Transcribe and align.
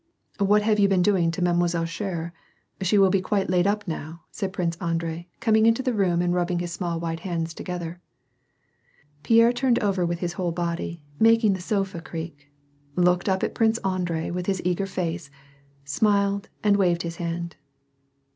"What 0.39 0.63
have 0.63 0.79
you 0.79 0.87
been 0.87 1.03
doing 1.03 1.29
to 1.29 1.43
Mile. 1.43 1.67
Scherer? 1.85 2.33
She 2.81 2.97
will 2.97 3.11
be 3.11 3.21
quite 3.21 3.51
laid 3.51 3.67
up 3.67 3.87
now," 3.87 4.23
said 4.31 4.51
Prince 4.51 4.75
Andrei, 4.77 5.27
coming 5.39 5.67
into 5.67 5.83
the 5.83 5.93
room 5.93 6.23
and 6.23 6.33
rubbing 6.33 6.57
his 6.57 6.71
small 6.71 6.99
white 6.99 7.19
hands 7.19 7.53
together. 7.53 8.01
Pierre 9.21 9.53
turned 9.53 9.77
over 9.77 10.03
with 10.03 10.17
his 10.17 10.33
whole 10.33 10.51
body, 10.53 11.03
making 11.19 11.53
the 11.53 11.61
sofa 11.61 12.01
creak, 12.01 12.49
looked 12.95 13.29
up 13.29 13.43
at 13.43 13.53
Prince 13.53 13.77
Andrei 13.85 14.31
with 14.31 14.47
his 14.47 14.59
eager 14.65 14.87
face, 14.87 15.29
smiled 15.85 16.49
and 16.63 16.77
waved 16.77 17.03
his 17.03 17.17
hand. 17.17 17.55